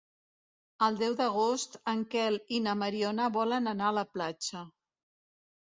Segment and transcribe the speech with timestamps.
[0.85, 4.69] El deu d'agost en Quel i na Mariona volen anar a la platja.